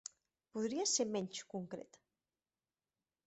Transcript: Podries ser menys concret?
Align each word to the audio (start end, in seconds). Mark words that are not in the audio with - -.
Podries 0.55 0.93
ser 0.99 1.05
menys 1.17 1.43
concret? 1.53 1.99